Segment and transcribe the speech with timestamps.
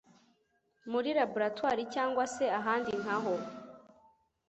[0.91, 3.35] muri raboratoire cyangwa se ahandi nkaho